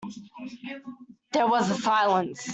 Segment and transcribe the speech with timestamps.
[1.31, 2.49] There was a silence.